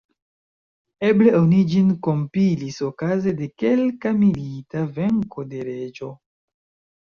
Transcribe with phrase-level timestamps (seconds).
[1.09, 6.15] Eble oni ĝin kompilis okaze de kelka milita venko de reĝo.